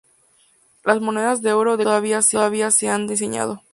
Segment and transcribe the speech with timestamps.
[0.83, 3.61] Las monedas de euro de Croacia todavía no se han diseñado.